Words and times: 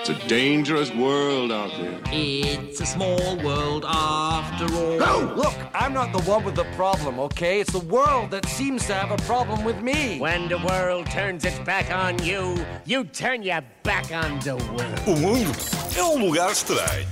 It's 0.00 0.10
a 0.10 0.28
dangerous 0.28 0.94
world 0.94 1.50
out 1.52 1.70
there. 1.78 2.00
It's 2.12 2.80
a 2.80 2.86
small 2.86 3.36
world 3.42 3.84
after 3.86 4.64
all. 4.74 4.98
No! 4.98 5.34
Look, 5.36 5.54
I'm 5.74 5.92
not 5.92 6.12
the 6.12 6.22
one 6.30 6.44
with 6.44 6.54
the 6.54 6.64
problem, 6.76 7.18
okay? 7.20 7.60
It's 7.60 7.72
the 7.72 7.84
world 7.84 8.30
that 8.30 8.46
seems 8.46 8.86
to 8.86 8.94
have 8.94 9.10
a 9.10 9.22
problem 9.24 9.64
with 9.64 9.82
me. 9.82 10.18
When 10.18 10.48
the 10.48 10.58
world 10.58 11.06
turns 11.10 11.44
its 11.44 11.58
back 11.60 11.90
on 11.90 12.22
you, 12.24 12.56
you 12.86 13.04
turn 13.04 13.42
your 13.42 13.62
back 13.82 14.12
on 14.12 14.38
the 14.40 14.56
world. 14.56 15.00
O 15.06 15.16
mundo 15.16 15.50
é 15.96 16.02
um 16.02 16.24
lugar 16.24 16.52
estranho. 16.52 17.06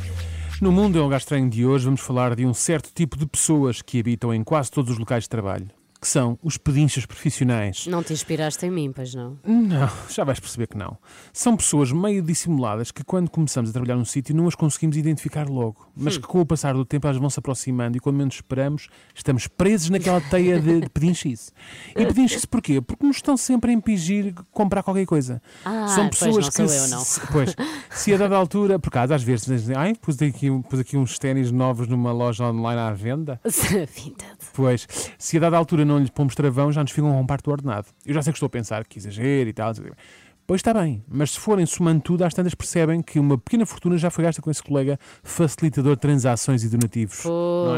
No 0.59 0.73
Mundo 0.73 0.97
é 0.98 1.03
um 1.03 1.05
Lugar 1.05 1.19
Estranho 1.19 1.50
de 1.50 1.66
hoje 1.66 1.84
vamos 1.84 2.00
falar 2.00 2.34
de 2.34 2.47
um 2.47 2.55
certo 2.55 2.91
tipo 2.95 3.19
de 3.19 3.27
pessoas 3.27 3.83
que 3.83 4.00
habitam 4.00 4.33
em 4.33 4.42
quase 4.42 4.70
todos 4.70 4.92
os 4.92 4.98
locais 4.98 5.25
de 5.25 5.28
trabalho, 5.28 5.69
que 6.06 6.12
são 6.12 6.38
os 6.41 6.56
pedinchos 6.56 7.05
profissionais. 7.05 7.84
Não 7.88 8.01
te 8.01 8.12
inspiraste 8.12 8.64
em 8.64 8.70
mim, 8.70 8.92
pois 8.95 9.12
não? 9.12 9.37
Não, 9.45 9.91
já 10.09 10.23
vais 10.23 10.38
perceber 10.38 10.69
que 10.69 10.78
não. 10.78 10.97
São 11.33 11.56
pessoas 11.56 11.91
meio 11.91 12.23
dissimuladas 12.23 12.92
que 12.92 13.02
quando 13.02 13.28
começamos 13.28 13.70
a 13.70 13.73
trabalhar 13.73 13.97
num 13.97 14.05
sítio 14.05 14.33
não 14.33 14.47
as 14.47 14.55
conseguimos 14.55 14.97
identificar 14.97 15.48
logo, 15.48 15.88
mas 15.97 16.16
que 16.16 16.24
com 16.24 16.41
o 16.41 16.47
passar 16.47 16.74
do 16.74 16.84
tempo 16.84 17.09
elas 17.09 17.16
vão 17.19 17.28
se 17.28 17.41
aproximando 17.41 17.97
e 17.97 18.00
quando 18.00 18.14
menos 18.19 18.37
esperamos 18.37 18.87
estamos 19.16 19.48
presos 19.48 19.91
naquela 19.91 20.20
teia 20.20 20.61
de, 20.61 20.83
de 20.83 20.88
pedinchice. 20.88 21.50
E 21.97 22.06
pedinchice 22.06 22.47
porquê? 22.47 22.80
Porque 22.80 23.05
nos 23.05 23.16
estão 23.16 23.36
sempre 23.36 23.73
a 23.73 23.75
impingir 23.75 24.33
comprar 24.52 24.84
qualquer 24.84 25.06
coisa. 25.06 25.42
Ah, 25.64 25.88
São 25.88 26.09
pessoas 26.09 26.48
que 26.48 26.62
eu, 26.62 26.66
não. 26.88 27.00
se- 27.05 27.20
pois, 27.33 27.56
se 27.91 28.14
a 28.14 28.16
dada 28.16 28.36
altura, 28.36 28.78
por 28.78 28.91
causa 28.92 29.16
às 29.16 29.25
vezes 29.25 29.44
dizem, 29.47 29.75
ai, 29.77 29.92
pus 29.97 30.22
aqui, 30.22 30.48
pus 30.70 30.78
aqui 30.78 30.97
uns 30.97 31.19
ténis 31.19 31.50
novos 31.50 31.88
numa 31.88 32.12
loja 32.12 32.44
online 32.44 32.81
à 32.81 32.92
venda. 32.92 33.41
Vintage. 33.44 34.36
Pois, 34.57 34.89
se 35.19 35.37
a 35.37 35.41
dada 35.41 35.57
altura 35.59 35.85
não 35.85 35.99
lhes 35.99 36.09
pomos 36.09 36.35
travão, 36.35 36.73
já 36.73 36.81
nos 36.81 36.91
ficam 36.91 37.21
um 37.21 37.27
parto 37.27 37.45
do 37.45 37.51
ordenado. 37.51 37.89
Eu 38.07 38.15
já 38.15 38.23
sei 38.23 38.33
que 38.33 38.39
estou 38.39 38.47
a 38.47 38.51
pensar 38.51 38.87
que 38.87 38.99
exagero 38.99 39.51
e 39.51 39.53
tal. 39.53 39.75
Pois 40.47 40.61
está 40.61 40.73
bem, 40.73 41.03
mas 41.09 41.33
se 41.33 41.41
forem 41.41 41.67
somando 41.67 42.01
tudo, 42.01 42.23
às 42.23 42.33
tantas 42.33 42.55
percebem 42.55 43.03
que 43.03 43.19
uma 43.19 43.37
pequena 43.37 43.67
fortuna 43.67 43.99
já 43.99 44.11
foi 44.12 44.23
gasta 44.23 44.41
com 44.41 44.49
esse 44.49 44.62
colega 44.62 44.97
facilitador 45.25 45.97
de 45.97 46.01
transações 46.01 46.62
e 46.62 46.69
donativos. 46.69 47.25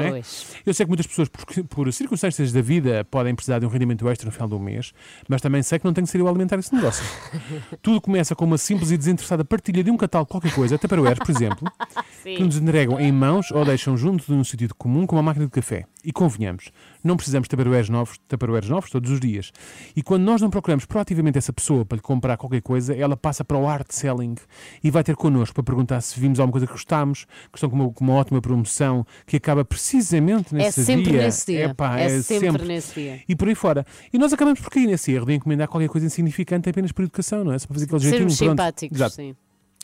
É? 0.03 0.11
Pois. 0.11 0.47
Eu 0.67 0.75
sei 0.75 0.84
que 0.84 0.91
muitas 0.91 1.06
pessoas, 1.06 1.31
por, 1.31 1.47
por 1.65 1.91
circunstâncias 1.95 2.53
da 2.53 2.61
vida, 2.61 3.06
podem 3.11 3.34
precisar 3.34 3.59
de 3.59 3.65
um 3.65 3.71
rendimento 3.71 4.06
extra 4.06 4.27
no 4.27 4.33
final 4.33 4.49
do 4.49 4.61
mês, 4.61 4.93
mas 5.27 5.41
também 5.41 5.62
sei 5.62 5.79
que 5.79 5.87
não 5.87 5.95
tenho 5.95 6.06
que 6.06 6.11
ser 6.11 6.21
eu 6.21 6.27
a 6.27 6.31
alimentar 6.31 6.59
esse 6.59 6.75
negócio. 6.75 7.03
Tudo 7.81 8.03
começa 8.03 8.37
com 8.37 8.45
uma 8.45 8.59
simples 8.59 8.91
e 8.91 8.99
desinteressada 8.99 9.47
partilha 9.47 9.83
de 9.83 9.91
um 9.91 9.97
catálogo 9.97 10.31
qualquer 10.31 10.55
coisa, 10.55 10.77
Tupperware, 10.77 11.17
por 11.17 11.31
exemplo, 11.31 11.73
que 12.23 12.43
nos 12.43 12.59
entregam 12.59 13.01
em 13.01 13.11
mãos 13.11 13.51
ou 13.51 13.65
deixam 13.65 13.97
junto 13.97 14.27
de 14.27 14.33
um 14.34 14.43
de 14.43 14.75
comum 14.77 15.06
como 15.06 15.21
a 15.21 15.23
máquina 15.23 15.47
de 15.47 15.53
café. 15.53 15.87
E 16.04 16.12
convenhamos, 16.12 16.70
não 17.02 17.16
precisamos 17.16 17.46
de 17.46 17.50
Tupperwares 17.50 17.88
novos, 17.88 18.18
Tupperwares 18.28 18.68
novos 18.68 18.88
todos 18.88 19.10
os 19.10 19.18
dias. 19.18 19.52
E 19.96 20.02
quando 20.02 20.22
nós 20.22 20.41
não 20.41 20.48
procuramos 20.48 20.84
proativamente 20.86 21.38
essa 21.38 21.52
pessoa 21.52 21.84
para 21.84 21.96
lhe 21.96 22.02
comprar 22.02 22.36
qualquer 22.36 22.62
coisa, 22.62 22.94
ela 22.94 23.16
passa 23.16 23.44
para 23.44 23.58
o 23.58 23.66
art 23.66 23.88
selling 23.91 24.36
e 24.82 24.91
vai 24.91 25.02
ter 25.02 25.16
connosco 25.16 25.54
para 25.54 25.64
perguntar 25.64 26.00
se 26.00 26.19
vimos 26.19 26.38
alguma 26.38 26.52
coisa 26.52 26.66
que 26.66 26.72
gostámos, 26.72 27.24
que 27.50 27.56
estão 27.58 27.69
com 27.69 27.76
uma, 27.76 27.92
com 27.92 28.04
uma 28.04 28.14
ótima 28.14 28.41
promoção, 28.41 29.04
que 29.26 29.36
acaba 29.36 29.64
precisamente 29.64 30.54
nesse 30.54 30.84
sempre 30.84 31.10
dia. 31.12 31.22
nesse 31.22 31.46
dia. 31.46 31.64
Epá, 31.66 31.98
É 31.98 32.22
sempre 32.22 32.64
nesse 32.64 32.94
dia. 32.94 33.20
E 33.28 33.34
por 33.34 33.48
aí 33.48 33.54
fora. 33.56 33.84
E 34.12 34.19
nós 34.19 34.32
acabamos 34.32 34.60
por 34.60 34.70
cair 34.70 34.86
nesse 34.86 35.12
erro 35.12 35.26
de 35.26 35.34
encomendar 35.34 35.66
qualquer 35.66 35.88
coisa 35.88 36.06
insignificante 36.06 36.70
apenas 36.70 36.92
por 36.92 37.02
educação, 37.02 37.42
não 37.42 37.52
é? 37.52 37.58
Só 37.58 37.66
para 37.66 37.74
fazer 37.74 37.86
aquele 37.86 38.00
jeitinho. 38.00 38.30
Sermos 38.30 38.52
simpáticos, 38.52 38.96
Exato. 38.96 39.14
sim. 39.16 39.34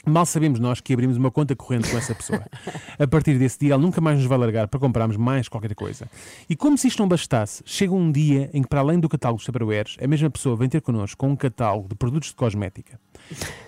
Mal 0.07 0.27
sabemos 0.27 0.61
nós 0.61 0.81
que 0.81 0.93
abrimos 0.93 1.17
uma 1.17 1.31
conta 1.31 1.57
corrente 1.57 1.91
com 1.91 1.97
essa 1.97 2.15
pessoa. 2.15 2.45
A 2.99 3.07
partir 3.07 3.39
desse 3.39 3.59
dia, 3.59 3.75
ele 3.75 3.83
nunca 3.83 4.01
mais 4.01 4.19
nos 4.19 4.27
vai 4.27 4.37
largar 4.39 4.69
para 4.69 4.79
comprarmos 4.79 5.17
mais 5.17 5.49
qualquer 5.49 5.75
coisa. 5.75 6.09
E 6.49 6.55
como 6.55 6.77
se 6.77 6.89
isto 6.89 6.99
não 7.01 7.09
bastasse, 7.09 7.63
chega 7.65 7.93
um 7.95 8.11
dia 8.13 8.51
em 8.53 8.63
que, 8.63 8.69
para 8.69 8.81
além 8.81 9.01
do 9.01 9.09
catálogo 9.09 9.41
de 9.41 9.47
Tupperwares, 9.47 9.97
a 10.03 10.07
mesma 10.07 10.29
pessoa 10.31 10.57
vem 10.57 10.69
ter 10.69 10.81
connosco 10.83 11.17
com 11.19 11.31
um 11.31 11.37
catálogo 11.37 11.89
de 11.89 11.95
produtos 11.95 12.29
de 12.31 12.35
cosmética. 12.35 12.99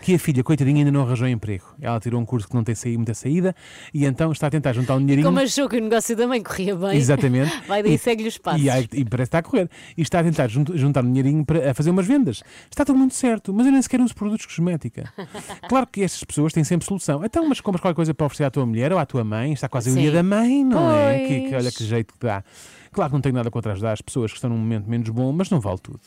Que 0.02 0.14
a 0.14 0.18
filha, 0.18 0.44
coitadinha, 0.44 0.78
ainda 0.80 0.90
não 0.92 1.02
arranjou 1.02 1.26
emprego. 1.28 1.64
Ela 1.80 1.98
tirou 2.00 2.20
um 2.20 2.24
curso 2.26 2.46
que 2.48 2.54
não 2.54 2.62
tem 2.62 2.74
saído, 2.74 2.98
muita 2.98 3.14
saída 3.14 3.54
e 3.94 4.04
então 4.04 4.30
está 4.32 4.46
a 4.48 4.50
tentar 4.50 4.72
juntar 4.72 4.96
um 4.96 5.00
dinheirinho. 5.00 5.26
Como 5.26 5.38
achou 5.40 5.68
que 5.68 5.78
o 5.78 5.80
negócio 5.80 6.14
da 6.16 6.26
mãe 6.26 6.42
corria 6.42 6.76
bem, 6.76 6.96
Exatamente. 6.96 7.52
vai 7.66 7.82
daí 7.82 7.94
E- 7.94 7.98
segue-lhe 7.98 8.28
os 8.28 8.38
passos. 8.38 8.60
E, 8.62 8.66
e 9.00 9.04
parece 9.04 9.30
que 9.30 9.36
está 9.36 9.38
a 9.38 9.42
correr. 9.42 9.70
E 9.96 10.02
está 10.02 10.20
a 10.20 10.22
tentar 10.24 10.48
jun- 10.48 10.64
juntar 10.74 11.02
um 11.04 11.08
dinheirinho 11.08 11.44
para 11.44 11.72
fazer 11.74 11.90
umas 11.90 12.06
vendas. 12.06 12.42
Está 12.70 12.84
tudo 12.84 12.98
muito 12.98 13.14
certo, 13.14 13.54
mas 13.54 13.66
eu 13.66 13.72
nem 13.72 13.80
sequer 13.80 14.00
uso 14.00 14.14
produtos 14.14 14.46
de 14.46 14.54
cosmética. 14.54 15.10
Claro 15.68 15.86
que 15.86 16.02
estas 16.02 16.22
pessoas 16.26 16.52
têm 16.52 16.64
sempre 16.64 16.86
solução. 16.86 17.24
Então, 17.24 17.48
mas 17.48 17.60
compras 17.60 17.80
qualquer 17.80 17.96
coisa 17.96 18.12
para 18.14 18.26
oferecer 18.26 18.44
à 18.44 18.50
tua 18.50 18.66
mulher 18.66 18.92
ou 18.92 18.98
à 18.98 19.06
tua 19.06 19.24
mãe, 19.24 19.52
está 19.52 19.68
quase 19.68 19.90
o 19.90 19.92
Sim. 19.94 20.00
dia 20.02 20.12
da 20.12 20.22
mãe, 20.22 20.64
não 20.64 20.90
é? 20.94 21.18
Que, 21.20 21.26
que- 21.40 21.40
Pois. 21.50 21.54
olha 21.62 21.72
que 21.72 21.84
jeito 21.84 22.12
que 22.14 22.26
dá. 22.26 22.42
Claro 22.92 23.10
que 23.10 23.14
não 23.14 23.20
tenho 23.20 23.34
nada 23.34 23.50
contra 23.50 23.72
ajudar 23.72 23.92
as 23.92 24.00
pessoas 24.00 24.30
que 24.30 24.38
estão 24.38 24.48
num 24.48 24.56
momento 24.56 24.88
menos 24.88 25.08
bom, 25.10 25.30
mas 25.32 25.50
não 25.50 25.60
vale 25.60 25.78
tudo. 25.78 26.00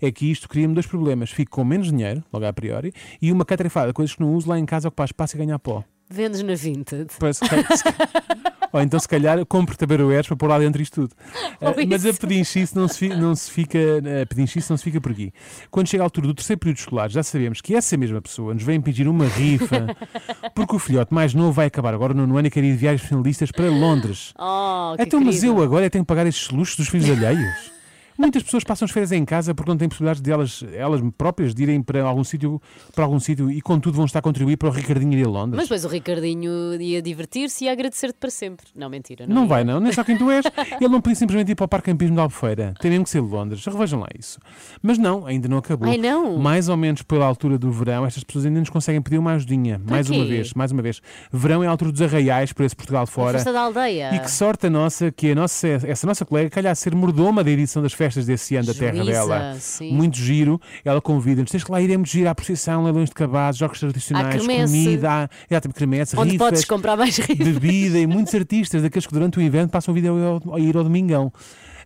É 0.00 0.12
que 0.12 0.30
isto 0.30 0.48
cria-me 0.48 0.74
dois 0.74 0.86
problemas. 0.86 1.30
Fico 1.30 1.50
com 1.50 1.64
menos 1.64 1.88
dinheiro, 1.90 2.22
logo 2.32 2.46
a 2.46 2.52
priori, 2.52 2.92
e 3.20 3.32
uma 3.32 3.44
catrefada 3.44 3.92
coisas 3.92 4.14
que 4.14 4.20
não 4.22 4.32
uso 4.32 4.48
lá 4.48 4.58
em 4.58 4.64
casa 4.64 4.86
ocupar 4.88 5.06
espaço 5.06 5.36
e 5.36 5.38
ganhar 5.38 5.58
pó. 5.58 5.82
Vendes 6.08 6.40
na 6.42 6.54
Vinted. 6.54 7.12
Se- 7.12 7.18
Ou 8.72 8.80
então, 8.80 8.98
se 8.98 9.08
calhar, 9.08 9.44
compro 9.46 9.76
tabaroeiros 9.76 10.28
para 10.28 10.36
pôr 10.36 10.48
lá 10.48 10.58
dentro 10.58 10.82
isto 10.82 11.02
tudo. 11.02 11.14
Ou 11.60 11.74
mas 11.88 12.06
a 12.06 12.12
pedinchice 12.12 12.74
não 12.76 12.88
se, 12.88 13.08
não 13.08 13.34
se 13.34 13.50
fica 13.50 13.78
a 14.22 14.26
pedinchice 14.26 14.70
não 14.70 14.76
se 14.76 14.84
fica 14.84 15.00
por 15.00 15.12
aqui. 15.12 15.32
Quando 15.70 15.88
chega 15.88 16.02
a 16.02 16.06
altura 16.06 16.26
do 16.28 16.34
terceiro 16.34 16.58
período 16.60 16.78
escolar, 16.78 17.08
já 17.10 17.22
sabemos 17.22 17.60
que 17.60 17.74
essa 17.74 17.96
mesma 17.96 18.20
pessoa 18.20 18.54
nos 18.54 18.62
vem 18.62 18.80
pedir 18.80 19.08
uma 19.08 19.26
rifa, 19.26 19.86
porque 20.54 20.76
o 20.76 20.78
filhote 20.78 21.12
mais 21.12 21.34
novo 21.34 21.52
vai 21.52 21.66
acabar 21.66 21.94
agora 21.94 22.14
no 22.14 22.36
ano 22.36 22.46
e 22.46 22.50
quer 22.50 22.64
ir 22.64 22.72
de 22.72 22.78
viagens 22.78 23.08
finalistas 23.08 23.50
para 23.50 23.68
Londres. 23.68 24.32
Oh, 24.38 24.94
então, 24.98 25.20
mas 25.20 25.42
eu 25.42 25.62
agora 25.62 25.88
tenho 25.90 26.04
que 26.04 26.08
pagar 26.08 26.26
estes 26.26 26.50
luxos 26.50 26.76
dos 26.76 26.88
filhos 26.88 27.08
alheios? 27.10 27.75
Muitas 28.18 28.42
pessoas 28.42 28.64
passam 28.64 28.86
as 28.86 28.90
férias 28.92 29.12
em 29.12 29.24
casa 29.24 29.54
porque 29.54 29.70
não 29.70 29.76
têm 29.76 29.88
possibilidades 29.88 30.22
de 30.22 30.30
elas, 30.30 30.64
elas 30.74 31.00
próprias 31.16 31.54
de 31.54 31.62
irem 31.62 31.82
para 31.82 32.02
algum 32.02 32.24
sítio 32.24 32.60
para 32.94 33.04
algum 33.04 33.20
sítio 33.20 33.50
e 33.50 33.60
contudo 33.60 33.96
vão 33.96 34.04
estar 34.06 34.20
a 34.20 34.22
contribuir 34.22 34.56
para 34.56 34.68
o 34.68 34.70
Ricardinho 34.72 35.18
ir 35.18 35.26
a 35.26 35.28
Londres. 35.28 35.56
Mas 35.56 35.64
depois 35.68 35.84
o 35.84 35.88
Ricardinho 35.88 36.80
ia 36.80 37.02
divertir-se 37.02 37.64
e 37.64 37.66
ia 37.66 37.72
agradecer-te 37.72 38.16
para 38.18 38.30
sempre. 38.30 38.66
Não, 38.74 38.88
mentira. 38.88 39.26
Não, 39.26 39.34
Não 39.36 39.42
ia. 39.42 39.48
vai, 39.48 39.64
não, 39.64 39.80
nem 39.80 39.92
só 39.92 40.02
quem 40.04 40.16
tu 40.16 40.30
és. 40.30 40.44
Ele 40.80 40.88
não 40.88 41.00
podia 41.00 41.16
simplesmente 41.16 41.52
ir 41.52 41.54
para 41.54 41.64
o 41.64 41.68
Parque 41.68 41.90
Campismo 41.90 42.14
de 42.16 42.20
Albufeira. 42.20 42.74
Tem 42.80 42.90
mesmo 42.90 43.04
que 43.04 43.10
ser 43.10 43.20
Londres. 43.20 43.64
Revejam 43.64 44.00
lá 44.00 44.08
isso. 44.18 44.38
Mas 44.82 44.98
não, 44.98 45.26
ainda 45.26 45.48
não 45.48 45.58
acabou. 45.58 45.88
Ai, 45.88 45.98
não? 45.98 46.38
Mais 46.38 46.68
ou 46.68 46.76
menos 46.76 47.02
pela 47.02 47.24
altura 47.26 47.58
do 47.58 47.70
verão, 47.70 48.06
estas 48.06 48.24
pessoas 48.24 48.46
ainda 48.46 48.60
nos 48.60 48.70
conseguem 48.70 49.00
pedir 49.02 49.18
uma 49.18 49.32
ajudinha. 49.34 49.80
Mais 49.88 50.08
uma 50.10 50.24
quê? 50.24 50.30
vez, 50.30 50.54
mais 50.54 50.72
uma 50.72 50.82
vez. 50.82 51.00
Verão 51.32 51.62
é 51.62 51.66
a 51.66 51.70
altura 51.70 51.92
dos 51.92 52.02
arraiais, 52.02 52.52
por 52.52 52.64
esse 52.64 52.74
Portugal 52.76 53.02
A 53.04 53.06
fora. 53.06 53.32
festa 53.34 53.52
da 53.52 53.60
aldeia. 53.60 54.14
E 54.14 54.18
que 54.20 54.30
sorte 54.30 54.66
a 54.66 54.70
nossa 54.70 55.10
que 55.12 55.30
a 55.30 55.34
nossa, 55.34 55.68
essa 55.68 56.06
nossa 56.06 56.24
colega 56.24 56.50
calhar 56.50 56.72
a 56.72 56.74
ser 56.74 56.94
mordoma 56.94 57.42
da 57.44 57.50
edição 57.50 57.82
das 57.82 57.92
festas 58.06 58.26
desse 58.26 58.56
ano 58.56 58.66
da 58.66 58.74
terra 58.74 58.96
Juíza, 58.96 59.12
dela. 59.12 59.56
sim. 59.58 59.92
Muito 59.92 60.16
giro. 60.16 60.60
Ela 60.84 61.00
convida-nos. 61.00 61.50
Tens 61.50 61.64
que 61.64 61.70
lá 61.70 61.80
iremos 61.80 62.08
giro 62.08 62.28
à 62.28 62.34
procissão, 62.34 62.84
leilões 62.84 63.08
de 63.08 63.14
cabazes, 63.14 63.58
jogos 63.58 63.80
tradicionais, 63.80 64.40
comida, 64.42 65.28
é, 65.50 65.60
tem 65.60 65.70
cremesse, 65.72 66.16
Onde 66.16 66.32
rifas 66.32 66.48
podes 66.48 66.64
comprar 66.64 66.96
mais 66.96 67.16
rifas. 67.18 67.36
bebida 67.46 67.98
e 67.98 68.06
muitos 68.06 68.34
artistas 68.34 68.82
daqueles 68.82 69.06
que 69.06 69.12
durante 69.12 69.38
o 69.38 69.42
evento 69.42 69.70
passam 69.70 69.92
a 69.92 69.94
vida 69.94 70.08
a, 70.52 70.60
ir 70.60 70.76
ao 70.76 70.84
domingão. 70.84 71.32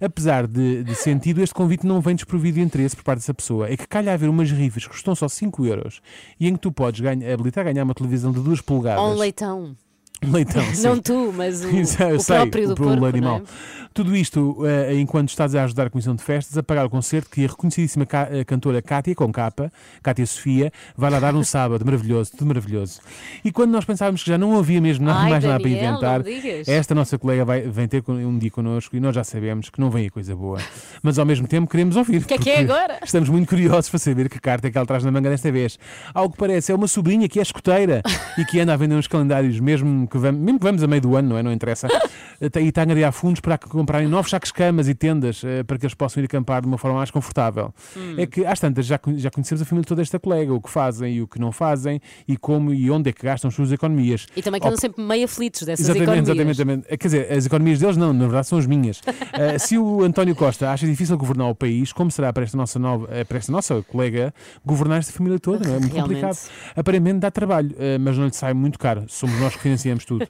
Apesar 0.01 0.47
de, 0.47 0.83
de 0.83 0.95
sentido, 0.95 1.43
este 1.43 1.55
convite 1.55 1.87
não 1.87 2.01
vem 2.01 2.15
desprovido 2.15 2.55
de 2.55 2.65
interesse 2.65 2.97
por 2.97 3.05
parte 3.05 3.19
dessa 3.19 3.35
pessoa. 3.35 3.69
É 3.69 3.77
que 3.77 3.87
calha 3.87 4.15
haver 4.15 4.31
umas 4.31 4.51
rifas 4.51 4.85
que 4.85 4.91
custam 4.91 5.15
só 5.15 5.29
5 5.29 5.67
euros 5.67 6.01
e 6.39 6.49
em 6.49 6.55
que 6.55 6.61
tu 6.61 6.73
podes 6.73 7.01
ganhar, 7.01 7.33
habilitar 7.33 7.67
a 7.67 7.73
ganhar 7.73 7.85
uma 7.85 7.95
televisão 7.95 8.33
de 8.33 8.41
2 8.41 8.63
polegadas. 8.63 9.03
Ou 9.03 9.13
um 9.13 9.19
leitão. 9.19 9.77
Leitão, 10.23 10.63
sim. 10.75 10.83
Não 10.87 10.99
tu, 10.99 11.33
mas 11.37 11.63
o, 11.65 11.69
o 11.69 11.85
sei, 12.21 12.37
próprio 12.37 12.67
do 12.69 12.73
o 12.73 12.77
porco, 12.77 13.05
animal. 13.07 13.39
não 13.39 13.45
é? 13.47 13.81
Tudo 13.93 14.15
isto 14.15 14.57
eh, 14.67 14.95
enquanto 15.01 15.31
estás 15.31 15.53
a 15.53 15.65
ajudar 15.65 15.89
a 15.89 15.91
Comissão 15.91 16.15
de 16.15 16.23
Festas 16.23 16.57
a 16.57 16.63
pagar 16.63 16.87
o 16.87 16.91
concerto 16.91 17.29
que 17.29 17.45
a 17.45 17.49
reconhecidíssima 17.49 18.07
ca- 18.07 18.29
eh, 18.31 18.45
cantora 18.45 18.81
Cátia, 18.81 19.17
com 19.17 19.33
capa, 19.33 19.71
Cátia 20.01 20.25
Sofia, 20.27 20.73
vai 20.97 21.11
lá 21.11 21.19
dar 21.19 21.35
um 21.35 21.43
sábado 21.45 21.85
maravilhoso, 21.85 22.31
tudo 22.31 22.47
maravilhoso. 22.47 23.01
E 23.45 23.51
quando 23.51 23.73
nós 23.73 23.85
pensávamos 23.85 24.23
que 24.23 24.31
já 24.31 24.39
não 24.39 24.57
havia 24.57 24.81
mesmo 24.81 25.05
nada, 25.05 25.21
Ai, 25.21 25.31
mais 25.31 25.45
nada 25.45 25.59
para 25.59 25.69
Daniel, 25.69 25.91
inventar, 25.95 26.23
esta 26.69 26.95
nossa 26.95 27.19
colega 27.19 27.45
vai, 27.45 27.63
vem 27.63 27.89
ter 27.89 28.05
um 28.09 28.39
dia 28.39 28.51
connosco 28.51 28.95
e 28.95 29.01
nós 29.01 29.13
já 29.13 29.25
sabemos 29.25 29.69
que 29.71 29.81
não 29.81 29.91
vem 29.91 30.07
a 30.07 30.11
coisa 30.11 30.37
boa. 30.37 30.59
Mas 31.03 31.19
ao 31.19 31.27
mesmo 31.27 31.49
tempo 31.49 31.69
queremos 31.69 31.97
ouvir. 31.97 32.19
O 32.23 32.25
que 32.27 32.35
é 32.35 32.39
que 32.39 32.51
é 32.51 32.61
agora? 32.61 33.01
Estamos 33.03 33.29
muito 33.29 33.49
curiosos 33.49 33.91
para 33.91 33.99
saber 33.99 34.29
que 34.29 34.39
carta 34.39 34.69
é 34.69 34.71
que 34.71 34.79
ela 34.79 34.87
traz 34.87 35.03
na 35.03 35.11
manga 35.11 35.29
desta 35.29 35.51
vez. 35.51 35.77
Ao 36.15 36.31
que 36.31 36.37
parece, 36.37 36.71
é 36.71 36.75
uma 36.77 36.87
sobrinha 36.87 37.29
que 37.29 37.41
é 37.41 37.43
escoteira 37.43 38.03
e 38.39 38.45
que 38.45 38.61
anda 38.61 38.73
a 38.73 38.77
vender 38.77 38.95
uns 38.95 39.09
calendários 39.09 39.59
mesmo 39.59 40.07
que 40.11 40.19
vamos, 40.19 40.41
mesmo 40.41 40.59
que 40.59 40.65
vamos 40.65 40.83
a 40.83 40.87
meio 40.87 41.01
do 41.01 41.17
ano, 41.17 41.31
não 41.31 41.39
é? 41.39 41.43
Não 41.43 41.53
interessa. 41.53 41.89
e 42.41 42.47
está 42.47 42.83
a 42.83 42.85
angariar 42.85 43.13
fundos 43.13 43.41
para 43.41 43.57
comprarem 43.57 44.09
novos 44.09 44.31
sacos 44.31 44.49
de 44.49 44.55
camas 44.55 44.89
e 44.89 44.95
tendas 44.95 45.43
eh, 45.45 45.63
para 45.63 45.79
que 45.79 45.87
eles 45.87 45.95
possam 45.95 46.23
ir 46.23 46.27
acampar 46.27 46.61
de 46.63 46.67
uma 46.67 46.79
forma 46.79 46.97
mais 46.99 47.11
confortável. 47.11 47.73
É 48.17 48.27
que 48.27 48.45
às 48.45 48.59
tantas 48.61 48.87
já, 48.87 48.99
já 49.17 49.31
conhecemos 49.31 49.63
a 49.63 49.65
família 49.65 49.87
toda 49.87 50.01
desta 50.01 50.19
colega, 50.19 50.53
o 50.53 50.61
que 50.61 50.71
fazem 50.71 51.17
e 51.17 51.23
o 51.23 51.29
que 51.29 51.39
não 51.39 51.53
fazem 51.53 52.01
e 52.27 52.37
como 52.37 52.73
e 52.73 52.91
onde 52.91 53.11
é 53.11 53.13
que 53.13 53.25
gastam 53.25 53.49
as 53.49 53.55
suas 53.55 53.73
economias. 53.73 54.27
E 54.37 54.43
também 54.43 54.61
que 54.61 54.67
andam 54.67 54.79
sempre 54.79 55.03
meio 55.03 55.25
aflitos 55.25 55.63
dessas 55.63 55.89
Exatamente, 55.89 56.31
economias. 56.31 56.59
exatamente, 56.59 56.81
exatamente. 56.87 56.99
Quer 56.99 57.07
dizer, 57.09 57.33
as 57.33 57.47
economias 57.47 57.79
deles 57.79 57.97
não, 57.97 58.13
na 58.13 58.25
verdade 58.25 58.47
são 58.47 58.59
as 58.59 58.67
minhas. 58.67 59.01
Eh, 59.33 59.59
se 59.59 59.79
o 59.79 60.03
António 60.03 60.35
Costa 60.35 60.71
acha 60.71 60.87
difícil 60.87 61.17
governar 61.17 61.49
o 61.49 61.55
país, 61.55 61.93
como 61.93 62.11
será 62.11 62.33
para 62.33 62.43
esta 62.43 62.57
nossa, 62.57 62.79
nova, 62.79 63.09
eh, 63.11 63.23
para 63.25 63.39
esta 63.39 63.53
nossa 63.53 63.81
colega 63.83 64.35
governar 64.67 64.99
esta 64.99 65.13
família 65.13 65.39
toda? 65.39 65.67
Não 65.67 65.77
é 65.77 65.79
muito 65.79 65.95
Realmente. 65.95 66.21
complicado. 66.21 66.51
Aparentemente 66.77 67.19
dá 67.21 67.31
trabalho, 67.31 67.75
eh, 67.79 67.97
mas 67.97 68.19
não 68.19 68.27
lhe 68.27 68.35
sai 68.35 68.53
muito 68.53 68.79
caro. 68.79 69.05
Somos 69.09 69.39
nós 69.41 69.55
que 69.55 69.63
financiamos 69.63 70.00
tudo. 70.05 70.27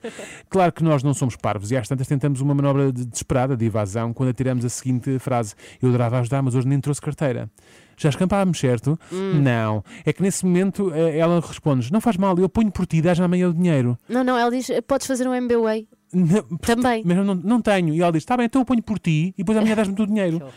Claro 0.49 0.73
que 0.73 0.83
nós 0.83 1.03
não 1.03 1.15
somos 1.15 1.37
parvos 1.37 1.71
e 1.71 1.77
às 1.77 1.87
tantas 1.89 2.07
tentamos 2.07 2.41
uma 2.41 2.55
manobra 2.55 2.93
de- 2.93 3.05
desesperada 3.07 3.57
de 3.57 3.65
evasão 3.65 4.13
quando 4.13 4.31
atiramos 4.31 4.65
a 4.65 4.69
seguinte 4.69 5.19
frase: 5.19 5.55
Eu 5.83 5.89
adorava 5.89 6.19
ajudar, 6.21 6.43
mas 6.43 6.55
hoje 6.55 6.67
nem 6.69 6.81
trouxe 6.81 7.01
carteira. 7.01 7.51
Já 7.97 8.09
escampámos, 8.09 8.59
certo? 8.59 8.99
Hum. 9.13 9.43
Não. 9.43 9.85
É 10.07 10.13
que 10.13 10.23
nesse 10.23 10.45
momento 10.47 10.91
eh, 10.95 11.19
ela 11.19 11.39
responde: 11.41 11.93
Não 11.93 12.01
faz 12.01 12.17
mal, 12.17 12.39
eu 12.39 12.49
ponho 12.49 12.71
por 12.71 12.87
ti, 12.87 13.03
dás 13.03 13.21
amanhã 13.21 13.49
o 13.49 13.53
dinheiro. 13.55 13.99
Não, 14.09 14.25
não, 14.25 14.39
ela 14.39 14.51
diz: 14.51 14.69
podes 14.87 15.07
fazer 15.07 15.29
um 15.29 15.39
MBA. 15.39 15.87
Não, 16.13 16.43
Também. 16.59 17.03
Mas 17.05 17.17
não, 17.19 17.35
não 17.35 17.61
tenho. 17.61 17.95
E 17.95 18.01
ela 18.03 18.11
diz: 18.13 18.23
Está 18.23 18.37
bem, 18.37 18.47
então 18.47 18.61
eu 18.63 18.67
ponho 18.67 18.83
por 18.83 18.99
ti 18.99 19.29
e 19.29 19.35
depois 19.39 19.57
amanhã 19.57 19.75
dás-me 19.77 19.95
todo 19.95 20.09
o 20.09 20.13
dinheiro. 20.13 20.43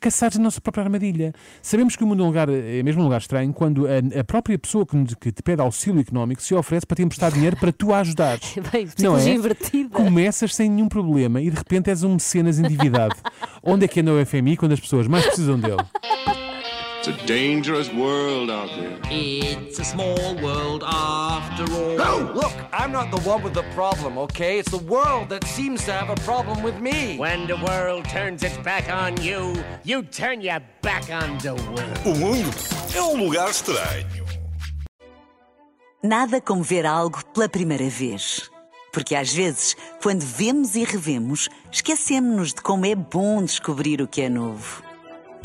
Caçados 0.00 0.38
na 0.38 0.44
nossa 0.44 0.60
própria 0.60 0.84
armadilha. 0.84 1.32
Sabemos 1.60 1.96
que 1.96 2.04
o 2.04 2.06
mundo 2.06 2.22
é 2.22 2.24
um 2.24 2.28
lugar, 2.28 2.48
é 2.48 2.80
mesmo 2.84 3.00
um 3.00 3.04
lugar 3.04 3.20
estranho 3.20 3.52
quando 3.52 3.84
a, 3.88 4.20
a 4.20 4.22
própria 4.22 4.56
pessoa 4.56 4.86
que, 4.86 5.16
que 5.16 5.32
te 5.32 5.42
pede 5.42 5.60
auxílio 5.60 6.00
económico 6.00 6.40
se 6.40 6.54
oferece 6.54 6.86
para 6.86 6.94
te 6.94 7.02
emprestar 7.02 7.32
dinheiro 7.32 7.56
para 7.56 7.72
tu 7.72 7.92
a 7.92 7.98
ajudares. 7.98 8.54
Bem, 8.70 8.86
Não 9.00 9.18
é? 9.18 9.28
invertida. 9.28 9.88
Começas 9.90 10.54
sem 10.54 10.70
nenhum 10.70 10.88
problema 10.88 11.40
e 11.42 11.50
de 11.50 11.56
repente 11.56 11.90
és 11.90 12.04
um 12.04 12.12
mecenas 12.14 12.60
endividado. 12.60 13.16
Onde 13.60 13.86
é 13.86 13.88
que 13.88 13.98
anda 13.98 14.12
o 14.12 14.24
FMI 14.24 14.56
quando 14.56 14.70
as 14.72 14.78
pessoas 14.78 15.08
mais 15.08 15.26
precisam 15.26 15.58
dele? 15.58 15.82
It's 17.08 17.22
a 17.22 17.26
dangerous 17.26 17.90
world 17.94 18.50
out 18.50 18.68
there. 18.76 19.00
It's 19.04 19.78
a 19.78 19.84
small 19.84 20.36
world 20.42 20.84
after 20.84 21.64
all. 21.72 21.96
No, 21.96 22.32
look, 22.34 22.52
I'm 22.70 22.92
not 22.92 23.10
the 23.10 23.20
one 23.26 23.42
with 23.42 23.54
the 23.54 23.62
problem, 23.74 24.18
okay? 24.18 24.58
It's 24.58 24.70
the 24.70 24.84
world 24.84 25.30
that 25.30 25.44
seems 25.44 25.86
to 25.86 25.92
have 25.92 26.10
a 26.10 26.16
problem 26.26 26.62
with 26.62 26.78
me. 26.80 27.16
When 27.16 27.46
the 27.46 27.56
world 27.56 28.04
turns 28.10 28.42
its 28.42 28.58
back 28.58 28.90
on 28.90 29.16
you, 29.22 29.54
you 29.84 30.02
turn 30.02 30.42
your 30.42 30.60
back 30.82 31.08
on 31.10 31.38
the 31.38 31.54
world. 31.54 31.98
O 32.04 32.14
mundo 32.14 32.50
é 32.94 33.00
um 33.00 33.24
lugar 33.24 33.48
estranho. 33.48 34.26
Nada 36.02 36.42
como 36.42 36.62
ver 36.62 36.84
algo 36.84 37.24
pela 37.32 37.48
primeira 37.48 37.88
vez. 37.88 38.50
Porque 38.92 39.14
às 39.14 39.32
vezes, 39.32 39.74
quando 40.02 40.20
vemos 40.20 40.74
e 40.74 40.84
revemos, 40.84 41.48
esquecemos-nos 41.72 42.52
de 42.52 42.60
como 42.60 42.84
é 42.84 42.94
bom 42.94 43.42
descobrir 43.42 44.02
o 44.02 44.06
que 44.06 44.20
é 44.20 44.28
novo. 44.28 44.87